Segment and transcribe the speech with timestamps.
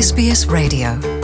[0.00, 1.17] SBS Radio.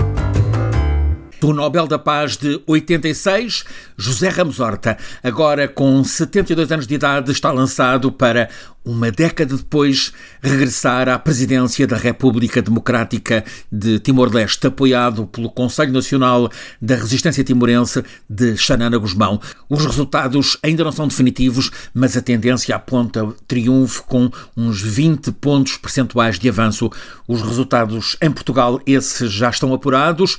[1.44, 3.64] Do Nobel da Paz de 86,
[3.98, 8.48] José Ramos Horta, agora com 72 anos de idade, está lançado para
[8.84, 10.12] uma década depois,
[10.42, 16.50] regressar à presidência da República Democrática de Timor-Leste, apoiado pelo Conselho Nacional
[16.82, 19.40] da Resistência Timorense de Xanana Guzmão.
[19.70, 25.78] Os resultados ainda não são definitivos, mas a tendência aponta triunfo com uns 20 pontos
[25.78, 26.90] percentuais de avanço.
[27.26, 30.36] Os resultados em Portugal, esses já estão apurados: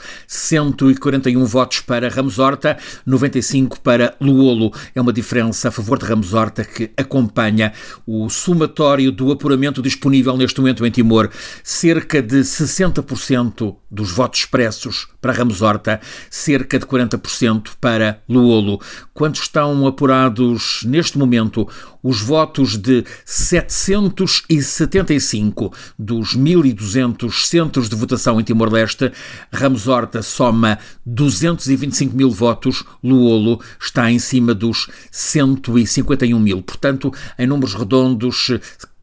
[0.96, 4.74] 141 votos para Ramos Horta, 95 para Luolo.
[4.94, 7.74] É uma diferença a favor de Ramos Horta que acompanha
[8.08, 11.30] o somatório do apuramento disponível neste momento em Timor,
[11.64, 18.82] cerca de 60% dos votos expressos para Ramos Horta, cerca de 40% para Luolo.
[19.14, 21.66] Quando estão apurados neste momento
[22.04, 29.12] os votos de 775 dos 1.200 centros de votação em Timor-Leste,
[29.52, 30.75] Ramos Horta soma
[31.06, 36.62] 225 mil votos, Luolo está em cima dos 151 mil.
[36.62, 38.52] Portanto, em números redondos,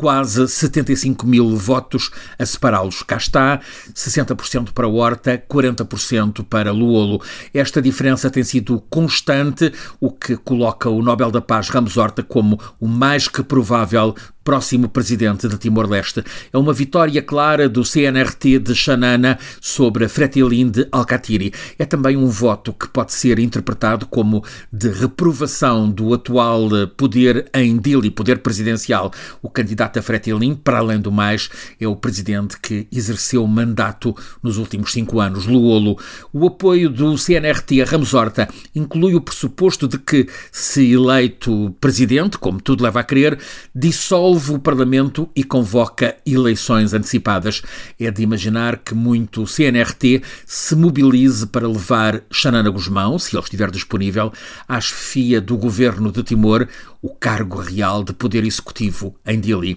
[0.03, 3.05] quase 75 mil votos a separá-los.
[3.05, 3.61] Cá está,
[3.95, 7.23] 60% para Horta, 40% para Luolo.
[7.55, 12.59] Esta diferença tem sido constante, o que coloca o Nobel da Paz Ramos Horta como
[12.81, 14.13] o mais que provável
[14.45, 16.25] próximo presidente de Timor-Leste.
[16.53, 21.53] É uma vitória clara do CNRT de Xanana sobre Fretilin de Alcatiri.
[21.79, 27.79] É também um voto que pode ser interpretado como de reprovação do atual poder em
[27.79, 29.13] Dili, poder presidencial.
[29.41, 31.49] O candidato a Fretilin, para além do mais,
[31.81, 35.99] é o presidente que exerceu mandato nos últimos cinco anos, Luolo.
[36.33, 42.39] O apoio do CNRT a Ramos Horta inclui o pressuposto de que, se eleito presidente,
[42.39, 43.39] como tudo leva a crer,
[43.75, 47.63] dissolve dissolve o Parlamento e convoca eleições antecipadas.
[47.99, 53.71] É de imaginar que muito CNRT se mobilize para levar Xanana Guzmão, se ele estiver
[53.71, 54.33] disponível,
[54.69, 56.69] à chefia do governo de Timor,
[57.01, 59.72] o cargo real de poder executivo em Dili.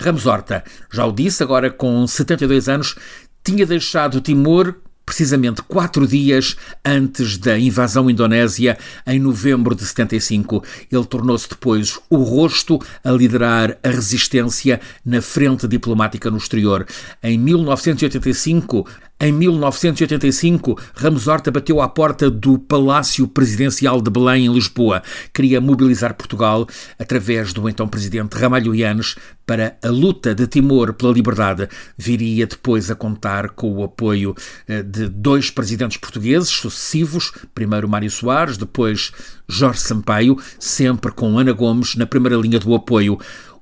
[0.00, 0.62] Ramos Horta,
[0.92, 2.94] já o disse, agora com 72 anos,
[3.42, 4.74] tinha deixado Timor
[5.06, 8.76] precisamente quatro dias antes da invasão indonésia,
[9.06, 10.64] em novembro de 75.
[10.90, 16.84] Ele tornou-se depois o rosto a liderar a resistência na frente diplomática no exterior.
[17.22, 18.84] Em 1985,
[19.18, 25.02] em 1985, Ramos Horta bateu à porta do Palácio Presidencial de Belém, em Lisboa.
[25.32, 26.66] Queria mobilizar Portugal,
[26.98, 29.16] através do então presidente Ramalho Yanes,
[29.46, 31.66] para a luta de Timor pela liberdade.
[31.96, 34.34] Viria depois a contar com o apoio
[34.68, 39.12] eh, de dois presidentes portugueses sucessivos, primeiro Mário Soares, depois
[39.48, 43.18] Jorge Sampaio, sempre com Ana Gomes na primeira linha do apoio.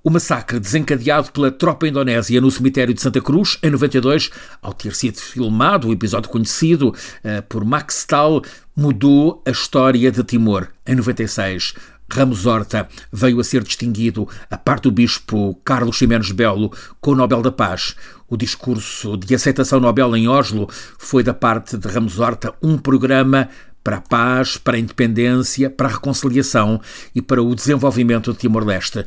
[0.06, 4.94] O massacre desencadeado pela tropa indonésia no cemitério de Santa Cruz, em 92, ao ter
[4.94, 8.42] sido filmado, o episódio conhecido uh, por Max Stahl,
[8.76, 10.68] mudou a história de Timor.
[10.86, 11.72] Em 96,
[12.12, 16.70] Ramos Horta veio a ser distinguido, a parte do bispo Carlos Ximenes Belo,
[17.00, 17.96] com o Nobel da Paz.
[18.28, 23.48] O discurso de aceitação Nobel em Oslo foi da parte de Ramos Horta um programa
[23.84, 26.80] para a paz, para a independência, para a reconciliação
[27.14, 29.04] e para o desenvolvimento de Timor-Leste.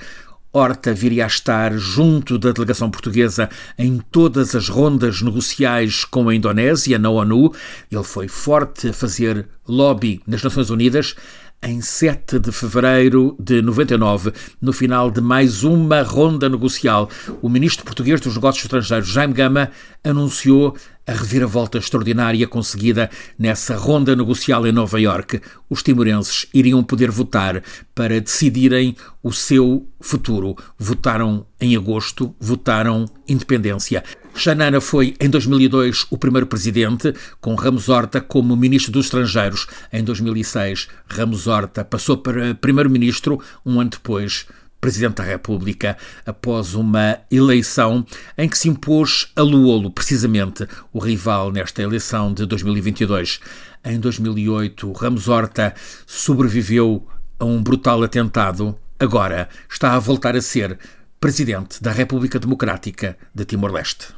[0.57, 3.47] Horta viria a estar junto da delegação portuguesa
[3.77, 7.53] em todas as rondas negociais com a Indonésia, na ONU.
[7.91, 11.15] Ele foi forte a fazer lobby nas Nações Unidas
[11.61, 17.09] em 7 de fevereiro de 99, no final de mais uma ronda negocial,
[17.41, 19.71] o ministro português dos Negócios Estrangeiros, Jaime Gama,
[20.03, 20.75] anunciou
[21.07, 25.41] a reviravolta extraordinária conseguida nessa ronda negocial em Nova Iorque.
[25.69, 27.63] Os timorenses iriam poder votar
[27.95, 30.55] para decidirem o seu futuro.
[30.77, 34.03] Votaram em agosto, votaram independência.
[34.37, 37.11] Xanana foi, em 2002, o primeiro presidente,
[37.41, 39.65] com Ramos Horta como ministro dos Estrangeiros.
[39.91, 44.45] Em 2006, Ramos Horta passou para primeiro-ministro, um ano depois,
[44.79, 48.05] Presidente da República, após uma eleição
[48.37, 53.39] em que se impôs a Luolo, precisamente o rival nesta eleição de 2022.
[53.83, 55.73] Em 2008, Ramos Horta
[56.05, 57.07] sobreviveu
[57.39, 58.77] a um brutal atentado.
[58.99, 60.77] Agora está a voltar a ser
[61.19, 64.17] Presidente da República Democrática de Timor-Leste.